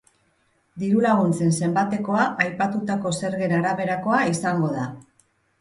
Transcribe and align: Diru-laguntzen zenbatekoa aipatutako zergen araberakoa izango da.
Diru-laguntzen 0.83 1.53
zenbatekoa 1.59 2.25
aipatutako 2.45 3.13
zergen 3.21 3.55
araberakoa 3.59 4.27
izango 4.35 4.73
da. 4.81 4.89